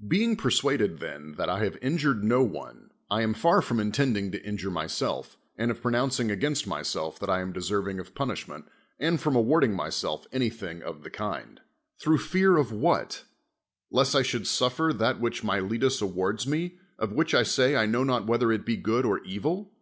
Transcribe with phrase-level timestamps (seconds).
[0.00, 3.80] Bei'ig pcr iiad 'd then that I have injured no oi](\ I a.'ii 1'ai" {'j'o:[i
[3.80, 7.98] intending to injure myself, and oj' [>ro!:o;iii: i!i'.r au^ainst myself that J am d' servim:
[7.98, 8.62] ol" punish;i;i':ir,
[9.00, 11.60] and from awarding 71) THE WORLD'S FAMOUS ORATIONS myself anything of the kind.
[12.00, 13.24] Through fear of what?
[13.90, 18.04] lest I should suffer that which Miletus awards me, of which I say I know
[18.04, 19.72] not whether it be good or evil?